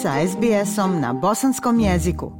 sa 0.00 0.16
SBS-om 0.26 1.00
na 1.00 1.12
bosanskom 1.12 1.80
jeziku. 1.80 2.32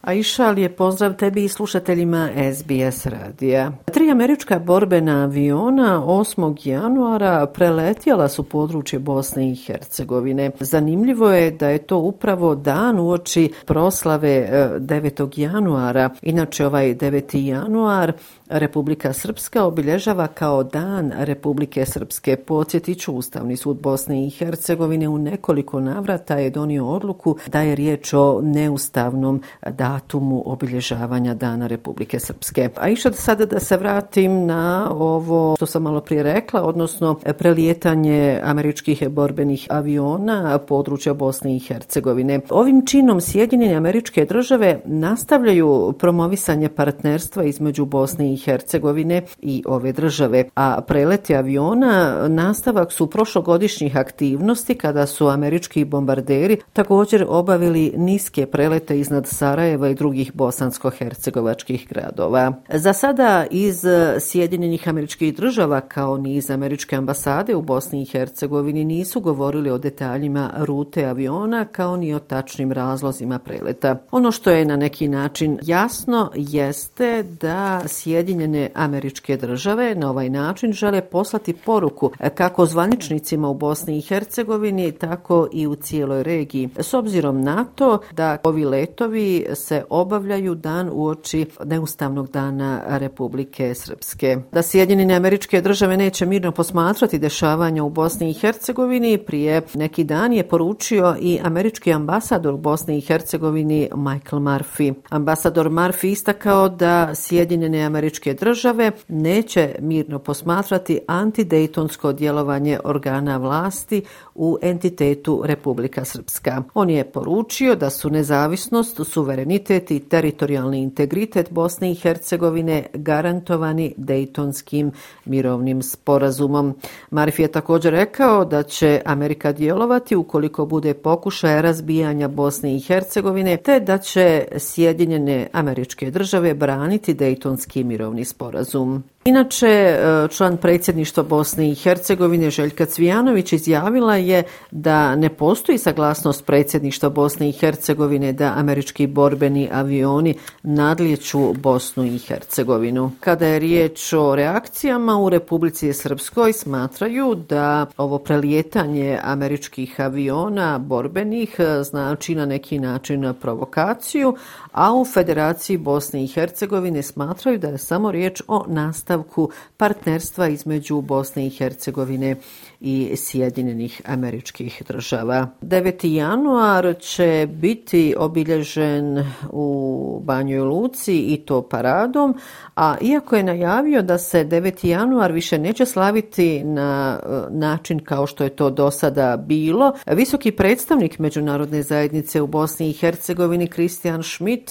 Aisha, 0.00 0.50
lijep 0.50 0.76
pozdrav 0.76 1.16
tebi 1.16 1.44
i 1.44 1.48
slušateljima 1.48 2.28
SBS 2.54 3.06
radija. 3.06 3.72
Tri 3.94 4.03
američka 4.10 4.58
borbena 4.58 5.22
aviona 5.22 6.02
8. 6.06 6.68
januara 6.68 7.46
preletjela 7.46 8.28
su 8.28 8.42
područje 8.42 8.98
Bosne 8.98 9.50
i 9.50 9.54
Hercegovine. 9.54 10.50
Zanimljivo 10.60 11.30
je 11.30 11.50
da 11.50 11.68
je 11.68 11.78
to 11.78 11.98
upravo 11.98 12.54
dan 12.54 12.98
uoči 12.98 13.52
proslave 13.66 14.30
e, 14.30 14.70
9. 14.78 15.40
Januara. 15.40 16.10
Inače 16.22 16.66
ovaj 16.66 16.94
9. 16.94 17.38
januar 17.38 18.12
Republika 18.48 19.12
Srpska 19.12 19.64
obilježava 19.64 20.26
kao 20.26 20.64
dan 20.64 21.12
Republike 21.16 21.86
Srpske. 21.86 22.36
Podsjetiću, 22.36 23.12
Ustavni 23.12 23.56
sud 23.56 23.76
Bosne 23.76 24.26
i 24.26 24.30
Hercegovine 24.30 25.08
u 25.08 25.18
nekoliko 25.18 25.80
navrata 25.80 26.34
je 26.34 26.50
donio 26.50 26.86
odluku 26.86 27.36
da 27.46 27.60
je 27.60 27.74
riječ 27.74 28.12
o 28.14 28.40
neustavnom 28.42 29.42
datumu 29.70 30.42
obilježavanja 30.46 31.34
dana 31.34 31.66
Republike 31.66 32.20
Srpske. 32.20 32.68
A 32.76 32.88
išao 32.88 33.12
sada 33.12 33.46
da 33.46 33.60
se 33.60 33.76
vratim 33.94 34.46
na 34.46 34.90
ovo 34.90 35.56
što 35.56 35.66
sam 35.66 35.82
malo 35.82 36.00
prije 36.00 36.22
rekla, 36.22 36.62
odnosno 36.62 37.18
e, 37.24 37.32
prelijetanje 37.32 38.40
američkih 38.44 39.08
borbenih 39.08 39.66
aviona 39.70 40.58
područja 40.58 41.14
Bosne 41.14 41.56
i 41.56 41.58
Hercegovine. 41.58 42.40
Ovim 42.50 42.86
činom 42.86 43.20
Sjedinjene 43.20 43.74
američke 43.74 44.24
države 44.24 44.80
nastavljaju 44.84 45.94
promovisanje 45.98 46.68
partnerstva 46.68 47.44
između 47.44 47.84
Bosne 47.84 48.32
i 48.32 48.36
Hercegovine 48.36 49.22
i 49.42 49.62
ove 49.66 49.92
države. 49.92 50.44
A 50.54 50.80
preleti 50.80 51.36
aviona 51.36 52.28
nastavak 52.28 52.92
su 52.92 53.10
prošlogodišnjih 53.10 53.96
aktivnosti 53.96 54.74
kada 54.74 55.06
su 55.06 55.28
američki 55.28 55.84
bombarderi 55.84 56.56
također 56.72 57.26
obavili 57.28 57.92
niske 57.96 58.46
prelete 58.46 58.98
iznad 58.98 59.26
Sarajeva 59.26 59.88
i 59.88 59.94
drugih 59.94 60.32
bosansko-hercegovačkih 60.34 61.88
gradova. 61.88 62.52
Za 62.68 62.92
sada 62.92 63.46
iz 63.50 63.83
Sjedinjenih 64.20 64.88
američkih 64.88 65.36
država 65.36 65.80
kao 65.80 66.18
ni 66.18 66.34
iz 66.34 66.50
američke 66.50 66.96
ambasade 66.96 67.54
u 67.54 67.62
Bosni 67.62 68.02
i 68.02 68.04
Hercegovini 68.04 68.84
nisu 68.84 69.20
govorili 69.20 69.70
o 69.70 69.78
detaljima 69.78 70.50
rute 70.56 71.04
aviona 71.04 71.64
kao 71.64 71.96
ni 71.96 72.14
o 72.14 72.18
tačnim 72.18 72.72
razlozima 72.72 73.38
preleta. 73.38 73.96
Ono 74.10 74.32
što 74.32 74.50
je 74.50 74.64
na 74.64 74.76
neki 74.76 75.08
način 75.08 75.58
jasno 75.62 76.30
jeste 76.34 77.22
da 77.40 77.82
Sjedinjene 77.86 78.70
američke 78.74 79.36
države 79.36 79.94
na 79.94 80.10
ovaj 80.10 80.30
način 80.30 80.72
žele 80.72 81.00
poslati 81.02 81.52
poruku 81.52 82.10
kako 82.34 82.66
zvaničnicima 82.66 83.48
u 83.48 83.54
Bosni 83.54 83.98
i 83.98 84.00
Hercegovini, 84.00 84.92
tako 84.92 85.48
i 85.52 85.66
u 85.66 85.74
cijeloj 85.74 86.22
regiji. 86.22 86.68
S 86.76 86.94
obzirom 86.94 87.42
na 87.42 87.64
to 87.74 87.98
da 88.12 88.36
ovi 88.42 88.64
letovi 88.64 89.46
se 89.54 89.84
obavljaju 89.90 90.54
dan 90.54 90.90
u 90.92 91.06
oči 91.06 91.46
neustavnog 91.64 92.30
dana 92.30 92.82
Republike 92.86 93.73
Srpske. 93.74 94.36
Da 94.52 94.62
Sjedinjene 94.62 95.14
američke 95.14 95.60
države 95.60 95.96
neće 95.96 96.26
mirno 96.26 96.52
posmatrati 96.52 97.18
dešavanja 97.18 97.84
u 97.84 97.90
Bosni 97.90 98.30
i 98.30 98.34
Hercegovini, 98.34 99.18
prije 99.18 99.62
neki 99.74 100.04
dan 100.04 100.32
je 100.32 100.48
poručio 100.48 101.16
i 101.20 101.38
američki 101.42 101.92
ambasador 101.92 102.54
u 102.54 102.58
Bosni 102.58 102.98
i 102.98 103.00
Hercegovini 103.00 103.88
Michael 103.94 104.42
Murphy. 104.42 104.94
Ambasador 105.08 105.70
Murphy 105.70 106.06
istakao 106.06 106.68
da 106.68 107.14
Sjedinjene 107.14 107.82
američke 107.82 108.04
američke 108.04 108.34
države 108.34 108.90
neće 109.08 109.74
mirno 109.80 110.18
posmatrati 110.18 110.98
antidejtonsko 111.06 112.12
djelovanje 112.12 112.78
organa 112.84 113.36
vlasti 113.36 114.02
u 114.34 114.58
entitetu 114.62 115.42
Republika 115.44 116.04
Srpska. 116.04 116.62
On 116.74 116.90
je 116.90 117.04
poručio 117.04 117.74
da 117.74 117.90
su 117.90 118.10
nezavisnost, 118.10 119.00
suverenitet 119.04 119.90
i 119.90 120.00
teritorijalni 120.00 120.82
integritet 120.82 121.50
Bosne 121.50 121.90
i 121.90 121.94
Hercegovine 121.94 122.86
garantovani 122.94 123.63
dejtonskim 123.96 124.92
mirovnim 125.24 125.82
sporazumom. 125.82 126.74
Marif 127.10 127.38
je 127.38 127.48
također 127.48 127.92
rekao 127.92 128.44
da 128.44 128.62
će 128.62 129.00
Amerika 129.04 129.52
djelovati 129.52 130.16
ukoliko 130.16 130.66
bude 130.66 130.94
pokušaj 130.94 131.62
razbijanja 131.62 132.28
Bosne 132.28 132.76
i 132.76 132.80
Hercegovine, 132.80 133.56
te 133.56 133.80
da 133.80 133.98
će 133.98 134.44
Sjedinjene 134.58 135.48
američke 135.52 136.10
države 136.10 136.54
braniti 136.54 137.14
dejtonski 137.14 137.84
mirovni 137.84 138.24
sporazum. 138.24 139.04
Inače, 139.26 139.66
e, 139.66 140.28
član 140.28 140.56
predsjedništva 140.56 141.22
Bosne 141.22 141.70
i 141.70 141.74
Hercegovine 141.74 142.50
Željka 142.50 142.86
Cvijanović 142.86 143.52
izjavila 143.52 144.16
je 144.16 144.42
da 144.70 145.16
ne 145.16 145.28
postoji 145.28 145.78
saglasnost 145.78 146.46
predsjedništva 146.46 147.08
Bosne 147.08 147.48
i 147.48 147.52
Hercegovine 147.52 148.32
da 148.32 148.52
američki 148.56 149.06
borbeni 149.06 149.68
avioni 149.72 150.34
nadlijeću 150.62 151.52
Bosnu 151.52 152.04
i 152.04 152.18
Hercegovinu. 152.18 153.10
Kada 153.20 153.46
je 153.46 153.58
riječ 153.58 154.12
o 154.12 154.34
reakcijama 154.34 155.18
u 155.18 155.28
Republici 155.28 155.92
Srpskoj 155.92 156.52
smatraju 156.52 157.34
da 157.48 157.86
ovo 157.96 158.18
prelijetanje 158.18 159.18
američkih 159.22 160.00
aviona 160.00 160.78
borbenih 160.78 161.56
e, 161.58 161.82
znači 161.82 162.34
na 162.34 162.46
neki 162.46 162.78
način 162.78 163.34
provokaciju, 163.40 164.36
a 164.74 164.94
u 164.94 165.04
Federaciji 165.04 165.76
Bosne 165.76 166.24
i 166.24 166.26
Hercegovine 166.26 167.02
smatraju 167.02 167.58
da 167.58 167.68
je 167.68 167.78
samo 167.78 168.10
riječ 168.10 168.42
o 168.48 168.64
nastavku 168.68 169.50
partnerstva 169.76 170.48
između 170.48 171.00
Bosne 171.00 171.46
i 171.46 171.50
Hercegovine 171.50 172.36
i 172.80 173.12
Sjedinjenih 173.16 174.02
američkih 174.04 174.82
država. 174.88 175.48
9. 175.62 176.06
januar 176.06 176.94
će 177.00 177.48
biti 177.52 178.14
obilježen 178.18 179.24
u 179.52 180.20
Banjoj 180.24 180.60
Luci 180.60 181.18
i 181.18 181.36
to 181.36 181.62
paradom, 181.62 182.34
a 182.76 182.96
iako 183.00 183.36
je 183.36 183.42
najavio 183.42 184.02
da 184.02 184.18
se 184.18 184.44
9. 184.44 184.86
januar 184.86 185.32
više 185.32 185.58
neće 185.58 185.86
slaviti 185.86 186.64
na 186.64 187.20
e, 187.22 187.26
način 187.50 187.98
kao 187.98 188.26
što 188.26 188.44
je 188.44 188.50
to 188.50 188.70
do 188.70 188.90
sada 188.90 189.36
bilo, 189.36 189.92
visoki 190.06 190.52
predstavnik 190.52 191.18
Međunarodne 191.18 191.82
zajednice 191.82 192.40
u 192.40 192.46
Bosni 192.46 192.90
i 192.90 192.92
Hercegovini 192.92 193.66
Kristijan 193.66 194.22
Schmidt 194.22 194.63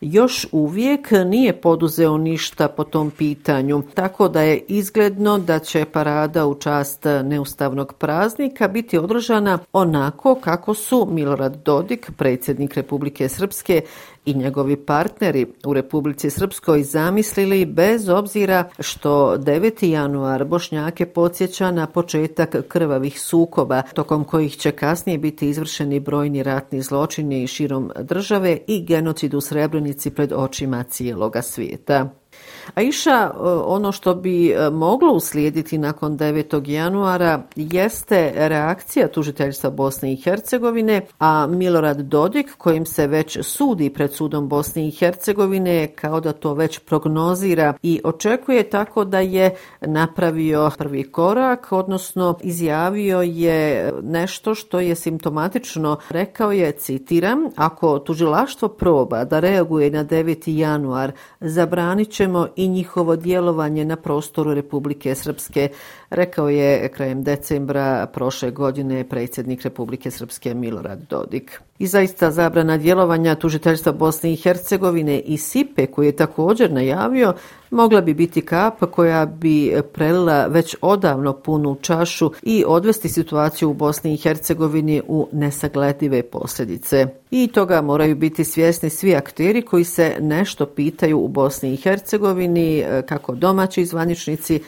još 0.00 0.46
uvijek 0.52 1.10
nije 1.26 1.60
poduzeo 1.60 2.18
ništa 2.18 2.68
po 2.68 2.84
tom 2.84 3.10
pitanju, 3.10 3.82
tako 3.94 4.28
da 4.28 4.42
je 4.42 4.64
izgledno 4.68 5.38
da 5.38 5.58
će 5.58 5.84
parada 5.84 6.46
u 6.46 6.54
čast 6.54 7.04
neustavnog 7.24 7.92
praznika 7.92 8.68
biti 8.68 8.98
održana 8.98 9.58
onako 9.72 10.34
kako 10.34 10.74
su 10.74 11.08
Milorad 11.10 11.56
Dodik, 11.64 12.10
predsjednik 12.16 12.74
Republike 12.74 13.28
Srpske 13.28 13.82
i 14.28 14.34
njegovi 14.34 14.76
partneri 14.76 15.46
u 15.66 15.72
Republici 15.72 16.30
Srpskoj 16.30 16.82
zamislili 16.82 17.66
bez 17.66 18.08
obzira 18.08 18.64
što 18.78 19.36
9. 19.36 19.86
januar 19.86 20.44
Bošnjake 20.44 21.06
podsjeća 21.06 21.70
na 21.70 21.86
početak 21.86 22.56
krvavih 22.68 23.20
sukoba, 23.20 23.82
tokom 23.82 24.24
kojih 24.24 24.56
će 24.56 24.70
kasnije 24.70 25.18
biti 25.18 25.48
izvršeni 25.48 26.00
brojni 26.00 26.42
ratni 26.42 26.82
zločini 26.82 27.46
širom 27.46 27.90
države 28.00 28.58
i 28.66 28.84
genocid 28.84 29.34
u 29.34 29.40
Srebrenici 29.40 30.10
pred 30.10 30.32
očima 30.32 30.82
cijeloga 30.82 31.42
svijeta. 31.42 32.17
A 32.74 32.82
iša, 32.82 33.30
e, 33.34 33.38
ono 33.64 33.92
što 33.92 34.14
bi 34.14 34.50
e, 34.50 34.70
moglo 34.70 35.12
uslijediti 35.12 35.78
nakon 35.78 36.18
9. 36.18 36.68
januara 36.70 37.42
jeste 37.56 38.32
reakcija 38.36 39.08
tužiteljstva 39.08 39.70
Bosne 39.70 40.12
i 40.12 40.16
Hercegovine, 40.16 41.06
a 41.18 41.46
Milorad 41.46 42.00
Dodik, 42.00 42.54
kojim 42.58 42.86
se 42.86 43.06
već 43.06 43.38
sudi 43.42 43.90
pred 43.90 44.12
sudom 44.12 44.48
Bosne 44.48 44.88
i 44.88 44.90
Hercegovine, 44.90 45.86
kao 45.86 46.20
da 46.20 46.32
to 46.32 46.54
već 46.54 46.78
prognozira 46.78 47.74
i 47.82 48.00
očekuje 48.04 48.70
tako 48.70 49.04
da 49.04 49.20
je 49.20 49.54
napravio 49.80 50.70
prvi 50.78 51.12
korak, 51.12 51.72
odnosno 51.72 52.38
izjavio 52.42 53.22
je 53.22 53.92
nešto 54.02 54.54
što 54.54 54.80
je 54.80 54.94
simptomatično. 54.94 55.98
Rekao 56.08 56.52
je, 56.52 56.72
citiram, 56.72 57.38
ako 57.56 57.98
tužilaštvo 57.98 58.68
proba 58.68 59.24
da 59.24 59.40
reaguje 59.40 59.90
na 59.90 60.04
9. 60.04 60.58
januar, 60.58 61.12
zabranit 61.40 62.10
ćemo 62.10 62.48
i 62.58 62.68
njihovo 62.68 63.16
djelovanje 63.16 63.84
na 63.84 63.96
prostoru 63.96 64.54
Republike 64.54 65.14
Srpske, 65.14 65.68
rekao 66.10 66.48
je 66.48 66.88
krajem 66.88 67.22
decembra 67.24 68.06
prošle 68.06 68.50
godine 68.50 69.08
predsjednik 69.08 69.62
Republike 69.62 70.10
Srpske 70.10 70.54
Milorad 70.54 70.98
Dodik. 71.10 71.60
I 71.78 71.86
zaista 71.86 72.30
zabrana 72.30 72.76
djelovanja 72.76 73.34
tužiteljstva 73.34 73.92
Bosne 73.92 74.32
i 74.32 74.36
Hercegovine 74.36 75.20
i 75.20 75.36
SIPE 75.36 75.86
koji 75.86 76.06
je 76.06 76.16
također 76.16 76.72
najavio 76.72 77.34
mogla 77.70 78.00
bi 78.00 78.14
biti 78.14 78.40
kap 78.40 78.84
koja 78.90 79.26
bi 79.26 79.74
prelila 79.92 80.46
već 80.46 80.76
odavno 80.80 81.32
punu 81.32 81.76
čašu 81.80 82.30
i 82.42 82.64
odvesti 82.66 83.08
situaciju 83.08 83.70
u 83.70 83.74
Bosni 83.74 84.14
i 84.14 84.16
Hercegovini 84.16 85.02
u 85.08 85.28
nesagledive 85.32 86.22
posljedice. 86.22 87.06
I 87.30 87.46
toga 87.46 87.82
moraju 87.82 88.16
biti 88.16 88.44
svjesni 88.44 88.90
svi 88.90 89.16
akteri 89.16 89.62
koji 89.62 89.84
se 89.84 90.16
nešto 90.20 90.66
pitaju 90.66 91.18
u 91.18 91.28
Bosni 91.28 91.72
i 91.72 91.76
Hercegovini, 91.76 92.78
e, 92.78 93.02
kako 93.08 93.34
domaći 93.34 93.84
zvaničnici, 93.84 94.60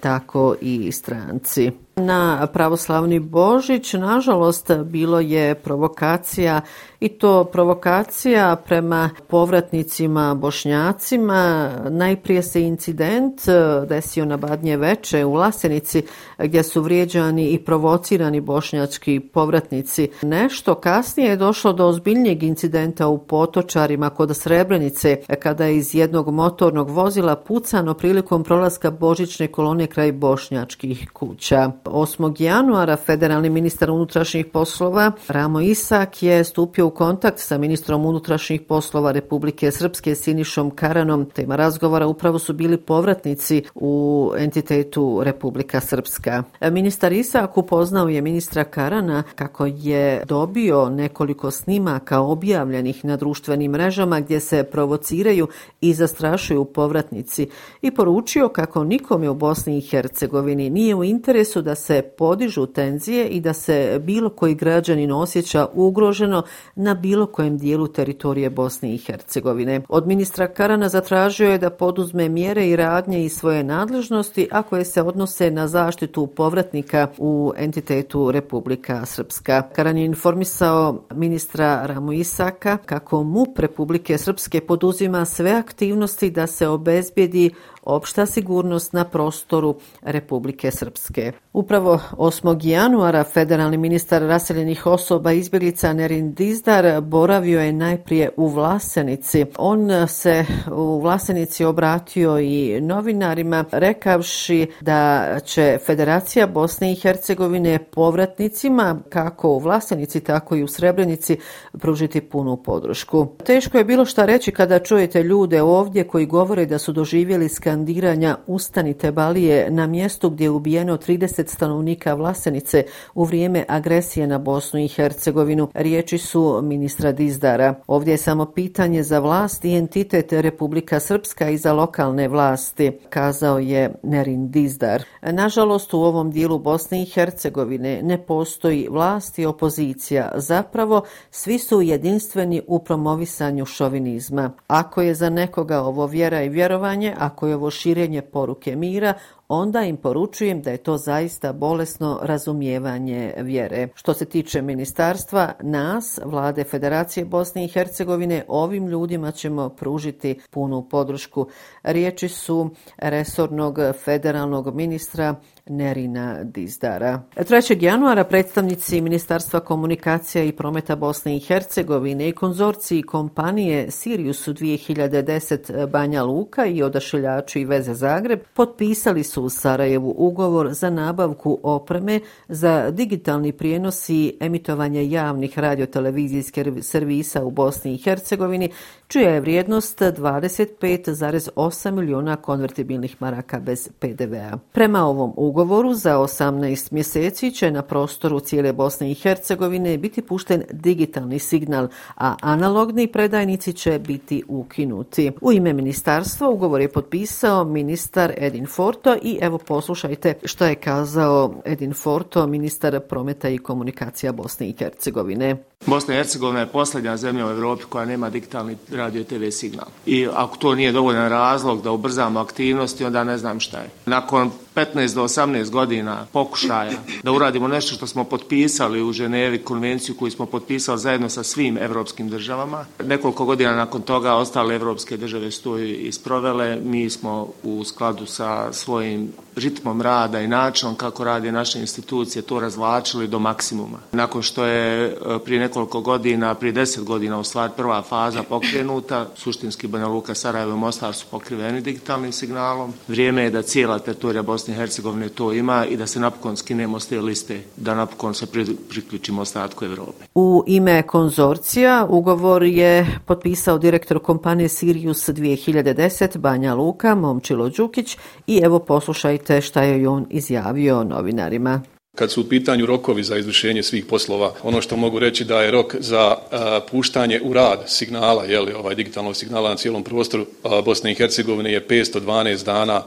tako 0.00 0.54
i 0.60 0.92
stranci. 0.92 1.70
Na 1.96 2.46
pravoslavni 2.52 3.20
Božić, 3.20 3.92
nažalost, 3.92 4.70
bilo 4.84 5.20
je 5.20 5.54
provokacija 5.54 6.60
i 7.00 7.08
to 7.08 7.44
provokacija 7.44 8.56
prema 8.56 9.10
povratnicima 9.28 10.34
bošnjacima. 10.34 11.70
Najprije 11.90 12.42
se 12.42 12.62
incident 12.62 13.40
desio 13.88 14.24
na 14.24 14.36
Badnje 14.36 14.76
veče 14.76 15.24
u 15.24 15.34
Lasenici 15.34 16.02
gdje 16.38 16.62
su 16.62 16.82
vrijeđani 16.82 17.50
i 17.50 17.58
provocirani 17.58 18.40
bošnjački 18.40 19.20
povratnici. 19.20 20.08
Nešto 20.22 20.74
kasnije 20.74 21.30
je 21.30 21.36
došlo 21.36 21.72
do 21.72 21.86
ozbiljnijeg 21.86 22.42
incidenta 22.42 23.08
u 23.08 23.18
Potočarima 23.18 24.10
kod 24.10 24.36
Srebrenice 24.36 25.16
kada 25.38 25.64
je 25.64 25.76
iz 25.76 25.94
jednog 25.94 26.30
motornog 26.30 26.90
vozila 26.90 27.36
pucano 27.36 27.94
prilikom 27.94 28.44
prolaska 28.44 28.90
božićne 28.90 29.46
kolone 29.46 29.86
kraj 29.86 30.12
bošnjačkih 30.12 31.10
kuća. 31.12 31.70
8. 31.84 32.42
januara 32.42 32.96
federalni 32.96 33.50
ministar 33.50 33.90
unutrašnjih 33.90 34.46
poslova 34.46 35.12
Ramo 35.28 35.60
Isak 35.60 36.22
je 36.22 36.44
stupio 36.44 36.86
u 36.86 36.90
kontakt 36.90 37.38
sa 37.38 37.58
ministrom 37.58 38.06
unutrašnjih 38.06 38.60
poslova 38.60 39.12
Republike 39.12 39.70
Srpske 39.70 40.14
Sinišom 40.14 40.70
Karanom. 40.70 41.24
Tema 41.24 41.56
razgovora 41.56 42.06
upravo 42.06 42.38
su 42.38 42.52
bili 42.52 42.76
povratnici 42.76 43.62
u 43.74 44.32
entitetu 44.38 45.20
Republika 45.24 45.80
Srpska. 45.80 46.42
Ministar 46.60 47.12
Isak 47.12 47.58
upoznao 47.58 48.08
je 48.08 48.22
ministra 48.22 48.64
Karana 48.64 49.22
kako 49.34 49.66
je 49.66 50.24
dobio 50.24 50.88
nekoliko 50.88 51.50
snimaka 51.50 52.20
objavljenih 52.20 53.04
na 53.04 53.16
društvenim 53.16 53.72
mrežama 53.72 54.20
gdje 54.20 54.40
se 54.40 54.64
provociraju 54.64 55.48
i 55.80 55.94
zastrašuju 55.94 56.64
povratnici 56.64 57.48
i 57.82 57.90
poručio 57.90 58.48
kako 58.48 58.84
nikome 58.84 59.30
u 59.30 59.34
Bosni 59.34 59.78
i 59.78 59.80
Hercegovini 59.80 60.70
nije 60.70 60.94
u 60.94 61.04
interesu 61.04 61.62
da 61.62 61.71
da 61.72 61.76
se 61.76 62.02
podižu 62.02 62.66
tenzije 62.66 63.28
i 63.28 63.40
da 63.40 63.52
se 63.52 64.00
bilo 64.02 64.30
koji 64.30 64.54
građanin 64.54 65.12
osjeća 65.12 65.66
ugroženo 65.74 66.42
na 66.74 66.94
bilo 66.94 67.26
kojem 67.26 67.58
dijelu 67.58 67.88
teritorije 67.88 68.50
Bosne 68.50 68.94
i 68.94 68.98
Hercegovine. 68.98 69.80
Od 69.88 70.06
ministra 70.06 70.48
Karana 70.48 70.88
zatražio 70.88 71.50
je 71.50 71.58
da 71.58 71.70
poduzme 71.70 72.28
mjere 72.28 72.68
i 72.68 72.76
radnje 72.76 73.24
i 73.24 73.28
svoje 73.28 73.64
nadležnosti 73.64 74.48
ako 74.50 74.76
je 74.76 74.84
se 74.84 75.02
odnose 75.02 75.50
na 75.50 75.68
zaštitu 75.68 76.26
povratnika 76.26 77.08
u 77.18 77.52
entitetu 77.56 78.30
Republika 78.30 79.06
Srpska. 79.06 79.62
Karan 79.72 79.96
je 79.96 80.04
informisao 80.04 81.04
ministra 81.14 81.86
Ramu 81.86 82.12
Isaka 82.12 82.76
kako 82.76 83.22
MUP 83.22 83.58
Republike 83.58 84.18
Srpske 84.18 84.60
poduzima 84.60 85.24
sve 85.24 85.50
aktivnosti 85.50 86.30
da 86.30 86.46
se 86.46 86.68
obezbijedi 86.68 87.50
opšta 87.82 88.26
sigurnost 88.26 88.92
na 88.92 89.04
prostoru 89.04 89.74
Republike 90.02 90.70
Srpske. 90.70 91.32
Upravo 91.62 92.00
8. 92.16 92.58
januara 92.62 93.24
federalni 93.24 93.76
ministar 93.76 94.22
raseljenih 94.22 94.86
osoba 94.86 95.32
izbjeglica 95.32 95.92
Nerin 95.92 96.34
Dizdar 96.34 97.00
boravio 97.00 97.60
je 97.60 97.72
najprije 97.72 98.30
u 98.36 98.48
Vlasenici. 98.48 99.44
On 99.58 100.08
se 100.08 100.44
u 100.72 101.00
Vlasenici 101.00 101.64
obratio 101.64 102.38
i 102.38 102.80
novinarima 102.80 103.64
rekavši 103.72 104.66
da 104.80 105.26
će 105.44 105.78
Federacija 105.86 106.46
Bosne 106.46 106.92
i 106.92 106.94
Hercegovine 106.94 107.78
povratnicima 107.78 109.00
kako 109.08 109.48
u 109.48 109.58
Vlasenici 109.58 110.20
tako 110.20 110.56
i 110.56 110.62
u 110.62 110.68
Srebrenici 110.68 111.36
pružiti 111.78 112.20
punu 112.20 112.56
podršku. 112.56 113.26
Teško 113.44 113.78
je 113.78 113.84
bilo 113.84 114.04
šta 114.04 114.24
reći 114.24 114.52
kada 114.52 114.78
čujete 114.78 115.22
ljude 115.22 115.62
ovdje 115.62 116.08
koji 116.08 116.26
govore 116.26 116.66
da 116.66 116.78
su 116.78 116.92
doživjeli 116.92 117.48
skandiranja 117.48 118.36
Ustanite 118.46 119.12
Balije 119.12 119.70
na 119.70 119.86
mjestu 119.86 120.30
gdje 120.30 120.44
je 120.44 120.50
ubijeno 120.50 120.96
30 120.96 121.51
stanovnika 121.52 122.14
Vlasenice 122.14 122.84
u 123.14 123.24
vrijeme 123.24 123.64
agresije 123.68 124.26
na 124.26 124.38
Bosnu 124.38 124.80
i 124.80 124.88
Hercegovinu. 124.88 125.68
Riječi 125.74 126.18
su 126.18 126.60
ministra 126.62 127.12
Dizdara. 127.12 127.74
Ovdje 127.86 128.12
je 128.12 128.18
samo 128.18 128.46
pitanje 128.46 129.02
za 129.02 129.18
vlast 129.18 129.64
i 129.64 129.74
entitet 129.76 130.32
Republika 130.32 131.00
Srpska 131.00 131.50
i 131.50 131.56
za 131.56 131.72
lokalne 131.72 132.28
vlasti, 132.28 132.92
kazao 133.10 133.58
je 133.58 133.94
Nerin 134.02 134.50
Dizdar. 134.50 135.02
Nažalost, 135.22 135.94
u 135.94 136.00
ovom 136.00 136.30
dijelu 136.30 136.58
Bosne 136.58 137.02
i 137.02 137.06
Hercegovine 137.06 138.02
ne 138.02 138.26
postoji 138.26 138.88
vlast 138.90 139.38
i 139.38 139.46
opozicija. 139.46 140.32
Zapravo, 140.36 141.02
svi 141.30 141.58
su 141.58 141.82
jedinstveni 141.82 142.62
u 142.66 142.78
promovisanju 142.78 143.66
šovinizma. 143.66 144.52
Ako 144.66 145.02
je 145.02 145.14
za 145.14 145.30
nekoga 145.30 145.80
ovo 145.80 146.06
vjera 146.06 146.42
i 146.42 146.48
vjerovanje, 146.48 147.14
ako 147.18 147.46
je 147.46 147.54
ovo 147.54 147.70
širenje 147.70 148.22
poruke 148.22 148.76
mira, 148.76 149.14
onda 149.54 149.82
im 149.82 149.96
poručujem 149.96 150.62
da 150.62 150.70
je 150.70 150.76
to 150.76 150.96
zaista 150.96 151.52
bolesno 151.52 152.18
razumijevanje 152.22 153.34
vjere. 153.38 153.88
Što 153.94 154.14
se 154.14 154.24
tiče 154.24 154.62
ministarstva, 154.62 155.52
nas, 155.62 156.20
vlade 156.24 156.64
Federacije 156.64 157.24
Bosne 157.24 157.64
i 157.64 157.68
Hercegovine, 157.68 158.44
ovim 158.48 158.86
ljudima 158.86 159.30
ćemo 159.30 159.68
pružiti 159.68 160.40
punu 160.50 160.88
podršku. 160.88 161.46
Riječi 161.82 162.28
su 162.28 162.70
resornog 162.98 163.78
federalnog 164.04 164.74
ministra 164.74 165.34
Nerina 165.66 166.44
Dizdara. 166.44 167.22
3. 167.36 167.82
januara 167.82 168.24
predstavnici 168.24 169.00
Ministarstva 169.00 169.60
komunikacija 169.60 170.44
i 170.44 170.52
prometa 170.52 170.96
Bosne 170.96 171.36
i 171.36 171.40
Hercegovine 171.40 172.28
i 172.28 172.32
konzorciji 172.32 173.02
kompanije 173.02 173.90
Sirius 173.90 174.48
2010 174.48 175.86
Banja 175.86 176.22
Luka 176.22 176.66
i 176.66 176.82
odašiljači 176.82 177.60
i 177.60 177.64
veze 177.64 177.94
Zagreb 177.94 178.40
potpisali 178.54 179.24
su 179.24 179.44
u 179.44 179.48
Sarajevu 179.48 180.14
ugovor 180.18 180.72
za 180.72 180.90
nabavku 180.90 181.60
opreme 181.62 182.20
za 182.48 182.90
digitalni 182.90 183.52
prijenos 183.52 184.08
i 184.08 184.36
emitovanje 184.40 185.10
javnih 185.10 185.58
radiotelevizijskih 185.58 186.66
servisa 186.80 187.44
u 187.44 187.50
Bosni 187.50 187.94
i 187.94 187.98
Hercegovini, 187.98 188.70
čija 189.12 189.30
je 189.30 189.40
vrijednost 189.40 190.00
25,8 190.00 191.90
miliona 191.90 192.36
konvertibilnih 192.36 193.16
maraka 193.20 193.60
bez 193.60 193.88
PDV-a. 193.98 194.58
Prema 194.72 195.06
ovom 195.06 195.32
ugovoru 195.36 195.94
za 195.94 196.18
18 196.18 196.92
mjeseci 196.92 197.50
će 197.50 197.70
na 197.70 197.82
prostoru 197.82 198.40
cijele 198.40 198.72
Bosne 198.72 199.10
i 199.10 199.14
Hercegovine 199.14 199.98
biti 199.98 200.22
pušten 200.22 200.62
digitalni 200.70 201.38
signal, 201.38 201.88
a 202.16 202.36
analogni 202.40 203.06
predajnici 203.06 203.72
će 203.72 203.98
biti 203.98 204.42
ukinuti. 204.48 205.32
U 205.40 205.52
ime 205.52 205.72
ministarstva 205.72 206.48
ugovor 206.48 206.80
je 206.80 206.92
potpisao 206.92 207.64
ministar 207.64 208.32
Edin 208.36 208.66
Forto 208.66 209.16
i 209.22 209.38
evo 209.40 209.58
poslušajte 209.58 210.34
što 210.44 210.64
je 210.64 210.74
kazao 210.74 211.54
Edin 211.64 211.94
Forto, 211.94 212.46
ministar 212.46 213.00
prometa 213.00 213.48
i 213.48 213.58
komunikacija 213.58 214.32
Bosne 214.32 214.68
i 214.68 214.74
Hercegovine. 214.78 215.56
Bosna 215.86 216.14
i 216.14 216.16
Hercegovina 216.16 216.60
je 216.60 216.66
posljednja 216.66 217.16
zemlja 217.16 217.46
u 217.46 217.50
Evropi 217.50 217.84
koja 217.88 218.04
nema 218.04 218.30
digitalni 218.30 218.76
radio 219.02 219.24
TV 219.24 219.50
signal. 219.50 219.86
I 220.06 220.28
ako 220.34 220.56
to 220.56 220.74
nije 220.74 220.92
dovoljan 220.92 221.28
razlog 221.28 221.82
da 221.82 221.90
ubrzamo 221.90 222.40
aktivnosti, 222.40 223.04
onda 223.04 223.24
ne 223.24 223.38
znam 223.38 223.60
šta 223.60 223.78
je. 223.78 223.90
Nakon 224.06 224.50
15 224.74 225.14
do 225.14 225.22
18 225.22 225.70
godina 225.70 226.26
pokušaja 226.32 226.92
da 227.22 227.32
uradimo 227.32 227.68
nešto 227.68 227.94
što 227.94 228.06
smo 228.06 228.24
potpisali 228.24 229.02
u 229.02 229.12
Ženevi, 229.12 229.58
konvenciju 229.58 230.14
koju 230.14 230.30
smo 230.30 230.46
potpisali 230.46 230.98
zajedno 230.98 231.28
sa 231.28 231.42
svim 231.42 231.78
evropskim 231.78 232.28
državama. 232.28 232.86
Nekoliko 233.04 233.44
godina 233.44 233.76
nakon 233.76 234.02
toga 234.02 234.34
ostale 234.34 234.74
evropske 234.74 235.16
države 235.16 235.50
su 235.50 235.62
to 235.62 235.78
isprovele. 235.78 236.78
Mi 236.84 237.10
smo 237.10 237.48
u 237.62 237.84
skladu 237.84 238.26
sa 238.26 238.72
svojim 238.72 239.32
ritmom 239.56 240.02
rada 240.02 240.40
i 240.40 240.48
načinom 240.48 240.94
kako 240.94 241.24
radi 241.24 241.52
naše 241.52 241.80
institucije 241.80 242.42
to 242.42 242.60
razvlačili 242.60 243.28
do 243.28 243.38
maksimuma. 243.38 243.98
Nakon 244.12 244.42
što 244.42 244.64
je 244.64 245.06
e, 245.06 245.14
prije 245.44 245.60
nekoliko 245.60 246.00
godina, 246.00 246.54
prije 246.54 246.72
deset 246.72 247.04
godina 247.04 247.38
u 247.38 247.44
stvari 247.44 247.72
prva 247.76 248.02
faza 248.02 248.42
pokrenuta, 248.42 249.26
suštinski 249.36 249.86
Banja 249.86 250.06
Luka, 250.06 250.34
Sarajevo 250.34 250.72
i 250.72 250.76
Mostar 250.76 251.14
su 251.14 251.26
pokriveni 251.30 251.80
digitalnim 251.80 252.32
signalom. 252.32 252.92
Vrijeme 253.08 253.42
je 253.42 253.50
da 253.50 253.62
cijela 253.62 253.98
teritorija 253.98 254.42
Bosne 254.42 254.61
i 254.68 254.74
Hercegovine 254.74 255.28
to 255.28 255.52
ima 255.52 255.86
i 255.86 255.96
da 255.96 256.06
se 256.06 256.20
napokon 256.20 256.56
skinemo 256.56 257.00
s 257.00 257.06
te 257.06 257.20
liste, 257.20 257.60
da 257.76 257.94
napokon 257.94 258.34
se 258.34 258.46
priključimo 258.88 259.42
ostatku 259.42 259.84
Evrope. 259.84 260.24
U 260.34 260.64
ime 260.66 261.02
konzorcija 261.02 262.06
ugovor 262.10 262.62
je 262.62 263.20
potpisao 263.26 263.78
direktor 263.78 264.18
kompanije 264.18 264.68
Sirius 264.68 265.28
2010 265.28 266.38
Banja 266.38 266.74
Luka, 266.74 267.14
Momčilo 267.14 267.68
Đukić 267.68 268.16
i 268.46 268.60
evo 268.64 268.78
poslušajte 268.78 269.60
šta 269.60 269.82
je 269.82 270.08
on 270.08 270.26
izjavio 270.30 271.04
novinarima. 271.04 271.82
Kad 272.16 272.30
su 272.30 272.40
u 272.40 272.44
pitanju 272.44 272.86
rokovi 272.86 273.24
za 273.24 273.36
izvršenje 273.36 273.82
svih 273.82 274.04
poslova, 274.04 274.52
ono 274.62 274.80
što 274.80 274.96
mogu 274.96 275.18
reći 275.18 275.44
da 275.44 275.62
je 275.62 275.70
rok 275.70 275.96
za 275.98 276.36
a, 276.50 276.80
puštanje 276.90 277.40
u 277.44 277.52
rad 277.52 277.84
signala, 277.86 278.44
jeli, 278.44 278.72
ovaj 278.72 278.94
digitalnog 278.94 279.36
signala 279.36 279.68
na 279.68 279.76
cijelom 279.76 280.04
prostoru 280.04 280.46
a, 280.62 280.82
Bosne 280.84 281.12
i 281.12 281.14
Hercegovine 281.14 281.72
je 281.72 281.86
512 281.88 282.64
dana 282.64 283.02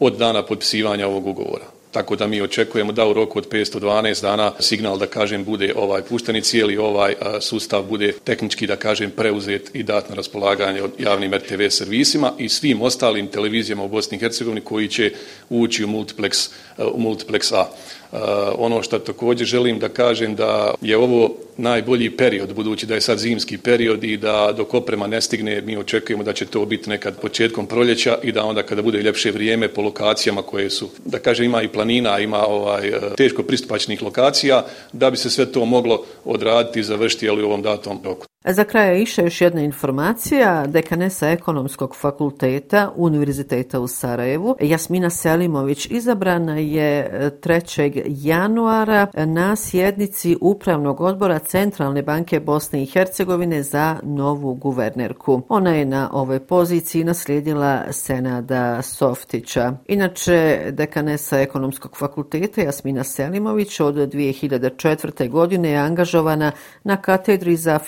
od 0.00 0.16
dana 0.16 0.42
potpisivanja 0.42 1.06
ovog 1.06 1.26
ugovora. 1.26 1.64
Tako 1.90 2.16
da 2.16 2.26
mi 2.26 2.42
očekujemo 2.42 2.92
da 2.92 3.06
u 3.06 3.12
roku 3.12 3.38
od 3.38 3.48
512 3.48 4.22
dana 4.22 4.52
signal 4.60 4.98
da 4.98 5.06
kažem 5.06 5.44
bude 5.44 5.72
ovaj 5.76 6.02
pušteni 6.02 6.42
cijeli 6.42 6.76
ovaj 6.76 7.14
sustav 7.40 7.82
bude 7.82 8.12
tehnički 8.24 8.66
da 8.66 8.76
kažem 8.76 9.10
preuzet 9.10 9.70
i 9.74 9.82
dat 9.82 10.08
na 10.08 10.14
raspolaganje 10.14 10.82
od 10.82 10.90
javnim 10.98 11.34
RTV 11.34 11.68
servisima 11.68 12.32
i 12.38 12.48
svim 12.48 12.82
ostalim 12.82 13.26
televizijama 13.26 13.82
u 13.82 13.88
Bosni 13.88 14.16
i 14.16 14.20
Hercegovini 14.20 14.60
koji 14.60 14.88
će 14.88 15.12
ući 15.50 15.84
u 15.84 15.88
multiplex, 15.88 16.50
u 16.78 17.00
multiplex 17.00 17.54
A. 17.54 17.66
Uh, 18.12 18.18
ono 18.58 18.82
što 18.82 18.98
također 18.98 19.46
želim 19.46 19.78
da 19.78 19.88
kažem 19.88 20.34
da 20.34 20.74
je 20.80 20.96
ovo 20.96 21.34
najbolji 21.56 22.10
period, 22.10 22.54
budući 22.54 22.86
da 22.86 22.94
je 22.94 23.00
sad 23.00 23.18
zimski 23.18 23.58
period 23.58 24.04
i 24.04 24.16
da 24.16 24.54
dok 24.56 24.74
oprema 24.74 25.06
ne 25.06 25.20
stigne, 25.20 25.60
mi 25.60 25.76
očekujemo 25.76 26.22
da 26.22 26.32
će 26.32 26.46
to 26.46 26.64
biti 26.64 26.90
nekad 26.90 27.20
početkom 27.20 27.66
proljeća 27.66 28.18
i 28.22 28.32
da 28.32 28.44
onda 28.44 28.62
kada 28.62 28.82
bude 28.82 29.02
ljepše 29.02 29.30
vrijeme 29.30 29.68
po 29.68 29.82
lokacijama 29.82 30.42
koje 30.42 30.70
su, 30.70 30.90
da 31.04 31.18
kažem, 31.18 31.44
ima 31.44 31.62
i 31.62 31.68
planina, 31.68 32.18
ima 32.18 32.46
ovaj 32.46 32.88
eh, 32.88 33.00
teško 33.16 33.42
pristupačnih 33.42 34.02
lokacija, 34.02 34.64
da 34.92 35.10
bi 35.10 35.16
se 35.16 35.30
sve 35.30 35.52
to 35.52 35.64
moglo 35.64 36.04
odraditi 36.24 36.80
i 36.80 36.82
završiti 36.82 37.28
ali, 37.28 37.42
u 37.42 37.46
ovom 37.46 37.62
datom 37.62 38.00
roku. 38.04 38.27
Za 38.44 38.64
kraj 38.64 39.02
iša 39.02 39.22
još 39.22 39.40
jedna 39.40 39.60
informacija. 39.60 40.66
Dekanesa 40.66 41.28
ekonomskog 41.28 41.96
fakulteta 41.96 42.92
Univerziteta 42.96 43.80
u 43.80 43.88
Sarajevu, 43.88 44.56
Jasmina 44.60 45.10
Selimović, 45.10 45.86
izabrana 45.90 46.58
je 46.58 46.98
e, 46.98 47.30
3. 47.42 48.02
januara 48.06 49.06
na 49.14 49.56
sjednici 49.56 50.36
Upravnog 50.40 51.00
odbora 51.00 51.38
Centralne 51.38 52.02
banke 52.02 52.40
Bosne 52.40 52.82
i 52.82 52.86
Hercegovine 52.86 53.62
za 53.62 53.96
novu 54.02 54.54
guvernerku. 54.54 55.42
Ona 55.48 55.74
je 55.74 55.84
na 55.84 56.10
ovoj 56.12 56.40
poziciji 56.40 57.04
naslijedila 57.04 57.92
Senada 57.92 58.82
Softića. 58.82 59.72
Inače, 59.86 60.60
dekanesa 60.70 61.40
ekonomskog 61.40 61.96
fakulteta 61.96 62.60
Jasmina 62.60 63.04
Selimović 63.04 63.80
od 63.80 63.94
2004. 63.94 65.30
godine 65.30 65.70
je 65.70 65.78
angažovana 65.78 66.52
na 66.84 66.96
katedri 66.96 67.56
za 67.56 67.78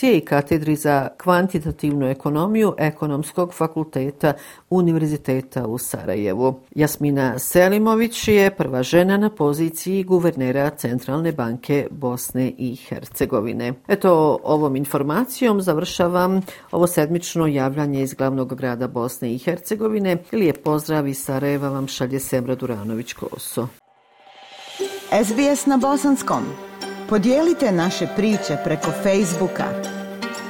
financije 0.00 0.18
i 0.18 0.24
katedri 0.24 0.76
za 0.76 1.08
kvantitativnu 1.18 2.06
ekonomiju 2.06 2.74
Ekonomskog 2.78 3.54
fakulteta 3.54 4.32
Univerziteta 4.70 5.66
u 5.66 5.78
Sarajevu. 5.78 6.60
Jasmina 6.74 7.38
Selimović 7.38 8.28
je 8.28 8.50
prva 8.50 8.82
žena 8.82 9.16
na 9.16 9.30
poziciji 9.30 10.04
guvernera 10.04 10.70
Centralne 10.70 11.32
banke 11.32 11.86
Bosne 11.90 12.52
i 12.58 12.76
Hercegovine. 12.76 13.72
Eto, 13.88 14.38
ovom 14.44 14.76
informacijom 14.76 15.62
završavam 15.62 16.40
ovo 16.72 16.86
sedmično 16.86 17.46
javljanje 17.46 18.02
iz 18.02 18.14
glavnog 18.14 18.54
grada 18.54 18.88
Bosne 18.88 19.34
i 19.34 19.38
Hercegovine. 19.38 20.16
Lijep 20.32 20.64
pozdrav 20.64 21.08
iz 21.08 21.18
Sarajeva 21.24 21.68
vam 21.68 21.88
šalje 21.88 22.20
Semra 22.20 22.56
Duranović-Koso. 22.56 23.66
SBS 25.24 25.66
na 25.66 25.76
Bosanskom. 25.76 26.44
Podijelite 27.08 27.72
naše 27.72 28.06
priče 28.16 28.56
preko 28.64 28.90
Facebooka. 29.02 29.89